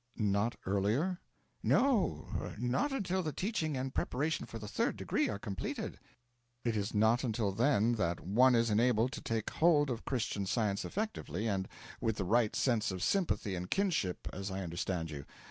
'Not 0.15 0.55
earlier?' 0.65 1.19
'No, 1.61 2.53
not 2.57 2.91
until 2.91 3.21
the 3.21 3.31
teaching 3.31 3.77
and 3.77 3.93
preparation 3.93 4.47
for 4.47 4.57
the 4.57 4.67
Third 4.67 4.97
Degree 4.97 5.29
are 5.29 5.37
completed.' 5.37 5.99
'It 6.65 6.75
is 6.75 6.95
not 6.95 7.23
until 7.23 7.51
then 7.51 7.91
that 7.93 8.19
one 8.19 8.55
is 8.55 8.71
enabled 8.71 9.11
to 9.11 9.21
take 9.21 9.51
hold 9.51 9.91
of 9.91 10.03
Christian 10.03 10.47
Science 10.47 10.83
effectively, 10.85 11.47
and 11.47 11.67
with 11.99 12.15
the 12.15 12.25
right 12.25 12.55
sense 12.55 12.89
of 12.89 13.03
sympathy 13.03 13.53
and 13.53 13.69
kinship, 13.69 14.27
as 14.33 14.49
I 14.49 14.63
understand 14.63 15.11
you. 15.11 15.23